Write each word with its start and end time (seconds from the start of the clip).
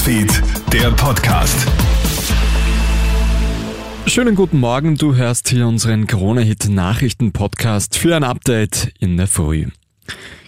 Newsfeed, 0.00 0.42
der 0.72 0.90
Podcast. 0.92 1.66
Schönen 4.06 4.34
guten 4.34 4.58
Morgen, 4.58 4.96
du 4.96 5.14
hörst 5.14 5.50
hier 5.50 5.66
unseren 5.66 6.06
Corona-Hit 6.06 6.70
Nachrichten-Podcast 6.70 7.98
für 7.98 8.16
ein 8.16 8.24
Update 8.24 8.94
in 8.98 9.18
der 9.18 9.26
Früh 9.26 9.66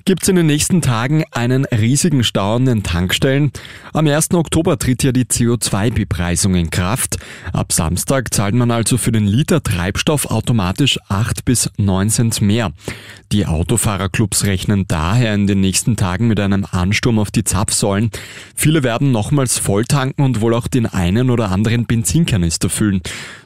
gibt 0.04 0.22
es 0.22 0.28
in 0.28 0.36
den 0.36 0.46
nächsten 0.46 0.82
Tagen 0.82 1.24
einen 1.30 1.64
riesigen 1.66 2.24
Stau 2.24 2.56
an 2.56 2.66
den 2.66 2.82
Tankstellen. 2.82 3.52
Am 3.92 4.06
1. 4.06 4.34
Oktober 4.34 4.78
tritt 4.78 5.02
ja 5.02 5.12
die 5.12 5.24
CO2-Bepreisung 5.24 6.54
in 6.54 6.70
Kraft. 6.70 7.18
Ab 7.52 7.72
Samstag 7.72 8.34
zahlt 8.34 8.54
man 8.54 8.70
also 8.70 8.98
für 8.98 9.12
den 9.12 9.26
Liter 9.26 9.62
Treibstoff 9.62 10.26
automatisch 10.26 10.98
8 11.08 11.44
bis 11.44 11.70
9 11.76 12.10
Cent 12.10 12.40
mehr. 12.40 12.72
Die 13.30 13.46
Autofahrerclubs 13.46 14.44
rechnen 14.44 14.86
daher 14.88 15.34
in 15.34 15.46
den 15.46 15.60
nächsten 15.60 15.96
Tagen 15.96 16.28
mit 16.28 16.38
einem 16.40 16.66
Ansturm 16.70 17.18
auf 17.18 17.30
die 17.30 17.44
Zapfsäulen. 17.44 18.10
Viele 18.54 18.82
werden 18.82 19.10
nochmals 19.12 19.58
volltanken 19.58 20.24
und 20.24 20.40
wohl 20.40 20.54
auch 20.54 20.68
den 20.68 20.86
einen 20.86 21.30
oder 21.30 21.50
anderen 21.50 21.86
Benzinkanister 21.86 22.68
füllen. 22.68 23.00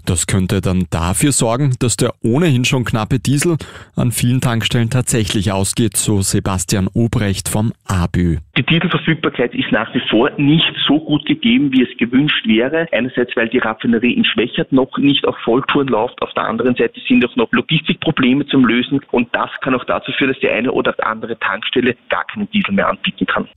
Das 0.04 0.26
könnte 0.26 0.60
dann 0.60 0.86
dafür 0.90 1.32
sorgen, 1.32 1.74
dass 1.80 1.96
der 1.96 2.14
ohnehin 2.22 2.64
schon 2.64 2.84
knappe 2.84 3.18
Diesel 3.18 3.56
an 3.96 4.12
vielen 4.12 4.40
Tankstellen 4.40 4.90
tatsächlich 4.90 5.52
ausgeht, 5.52 5.96
so 5.96 6.22
Sebastian 6.22 6.45
Obrecht 6.94 7.48
vom 7.48 7.72
ABÜ. 7.88 8.36
Die 8.56 8.62
Dieselverfügbarkeit 8.62 9.52
ist 9.52 9.72
nach 9.72 9.92
wie 9.94 10.02
vor 10.08 10.30
nicht 10.36 10.72
so 10.86 11.00
gut 11.00 11.26
gegeben, 11.26 11.72
wie 11.72 11.82
es 11.82 11.98
gewünscht 11.98 12.46
wäre. 12.46 12.86
Einerseits, 12.92 13.34
weil 13.34 13.48
die 13.48 13.58
Raffinerie 13.58 14.12
in 14.12 14.24
Schwächert 14.24 14.70
noch 14.70 14.96
nicht 14.96 15.26
auf 15.26 15.36
Volltouren 15.42 15.88
läuft. 15.88 16.22
Auf 16.22 16.32
der 16.34 16.44
anderen 16.44 16.76
Seite 16.76 17.00
sind 17.08 17.26
auch 17.26 17.34
noch 17.34 17.50
Logistikprobleme 17.50 18.46
zum 18.46 18.64
Lösen. 18.64 19.00
Und 19.10 19.28
das 19.34 19.50
kann 19.60 19.74
auch 19.74 19.84
dazu 19.86 20.12
führen, 20.12 20.32
dass 20.32 20.38
die 20.38 20.48
eine 20.48 20.70
oder 20.70 20.94
andere 21.04 21.36
Tankstelle 21.36 21.96
gar 22.10 22.24
keinen 22.26 22.48
Diesel 22.52 22.74
mehr 22.74 22.88
anbieten 22.88 23.26
kann. 23.26 23.48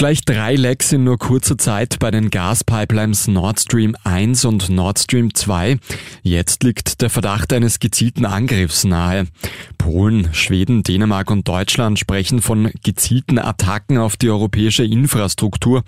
Gleich 0.00 0.24
drei 0.24 0.54
Lecks 0.54 0.92
in 0.92 1.04
nur 1.04 1.18
kurzer 1.18 1.58
Zeit 1.58 1.98
bei 1.98 2.10
den 2.10 2.30
Gaspipelines 2.30 3.28
Nord 3.28 3.60
Stream 3.60 3.94
1 4.02 4.46
und 4.46 4.70
Nord 4.70 4.98
Stream 4.98 5.34
2. 5.34 5.76
Jetzt 6.22 6.64
liegt 6.64 7.02
der 7.02 7.10
Verdacht 7.10 7.52
eines 7.52 7.80
gezielten 7.80 8.24
Angriffs 8.24 8.84
nahe. 8.84 9.26
Polen, 9.76 10.32
Schweden, 10.32 10.82
Dänemark 10.84 11.30
und 11.30 11.46
Deutschland 11.46 11.98
sprechen 11.98 12.40
von 12.40 12.70
gezielten 12.82 13.38
Attacken 13.38 13.98
auf 13.98 14.16
die 14.16 14.30
europäische 14.30 14.84
Infrastruktur. 14.84 15.82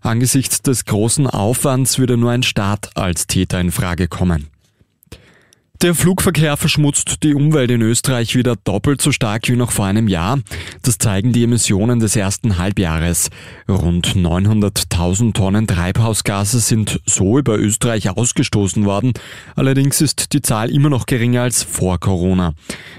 Angesichts 0.00 0.62
des 0.62 0.86
großen 0.86 1.26
Aufwands 1.26 1.98
würde 1.98 2.16
nur 2.16 2.30
ein 2.30 2.44
Staat 2.44 2.96
als 2.96 3.26
Täter 3.26 3.60
in 3.60 3.70
Frage 3.70 4.08
kommen. 4.08 4.48
Der 5.80 5.94
Flugverkehr 5.94 6.56
verschmutzt 6.56 7.22
die 7.22 7.34
Umwelt 7.34 7.70
in 7.70 7.82
Österreich 7.82 8.34
wieder 8.34 8.56
doppelt 8.56 9.00
so 9.00 9.12
stark 9.12 9.48
wie 9.48 9.54
noch 9.54 9.70
vor 9.70 9.86
einem 9.86 10.08
Jahr. 10.08 10.40
Das 10.82 10.98
zeigen 10.98 11.32
die 11.32 11.44
Emissionen 11.44 12.00
des 12.00 12.16
ersten 12.16 12.58
Halbjahres. 12.58 13.30
Rund 13.68 14.08
900.000 14.16 15.34
Tonnen 15.34 15.68
Treibhausgase 15.68 16.58
sind 16.58 17.00
so 17.06 17.38
über 17.38 17.56
Österreich 17.58 18.10
ausgestoßen 18.10 18.86
worden. 18.86 19.12
Allerdings 19.54 20.00
ist 20.00 20.32
die 20.32 20.42
Zahl 20.42 20.70
immer 20.70 20.90
noch 20.90 21.06
geringer 21.06 21.42
als 21.42 21.62
vor 21.62 22.00
Corona. 22.00 22.54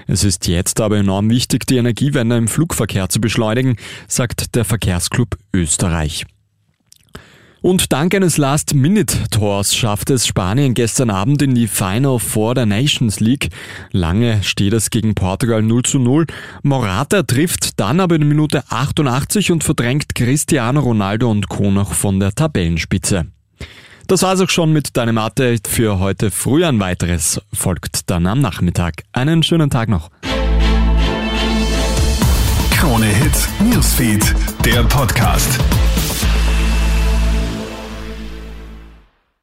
Es 0.06 0.24
ist 0.24 0.48
jetzt 0.48 0.80
aber 0.80 0.96
enorm 0.96 1.28
wichtig, 1.28 1.66
die 1.66 1.76
Energiewende 1.76 2.38
im 2.38 2.48
Flugverkehr 2.48 3.10
zu 3.10 3.20
beschleunigen, 3.20 3.76
sagt 4.08 4.54
der 4.54 4.64
Verkehrsclub 4.64 5.36
Österreich. 5.52 6.24
Und 7.62 7.92
dank 7.92 8.14
eines 8.14 8.38
Last-Minute-Tors 8.38 9.76
schafft 9.76 10.08
es 10.08 10.26
Spanien 10.26 10.72
gestern 10.72 11.10
Abend 11.10 11.42
in 11.42 11.54
die 11.54 11.68
Final 11.68 12.18
Four 12.18 12.54
der 12.54 12.64
Nations 12.64 13.20
League. 13.20 13.50
Lange 13.92 14.42
steht 14.42 14.72
es 14.72 14.88
gegen 14.88 15.14
Portugal 15.14 15.60
0 15.60 15.82
zu 15.82 15.98
0. 15.98 16.26
Morata 16.62 17.22
trifft 17.22 17.78
dann 17.78 18.00
aber 18.00 18.14
in 18.14 18.26
Minute 18.26 18.64
88 18.70 19.52
und 19.52 19.62
verdrängt 19.62 20.14
Cristiano 20.14 20.80
Ronaldo 20.80 21.30
und 21.30 21.48
Co. 21.48 21.70
noch 21.70 21.92
von 21.92 22.18
der 22.18 22.32
Tabellenspitze. 22.32 23.26
Das 24.06 24.22
war's 24.22 24.40
auch 24.40 24.50
schon 24.50 24.72
mit 24.72 24.96
deinem 24.96 25.18
Update 25.18 25.68
für 25.68 25.98
heute 25.98 26.30
früh. 26.30 26.64
Ein 26.64 26.80
weiteres 26.80 27.42
folgt 27.52 28.10
dann 28.10 28.26
am 28.26 28.40
Nachmittag. 28.40 29.04
Einen 29.12 29.42
schönen 29.42 29.68
Tag 29.68 29.88
noch. 29.90 30.10
Krone 32.70 33.06
Hits, 33.06 33.48
Newsfeed, 33.60 34.34
der 34.64 34.82
Podcast. 34.84 35.60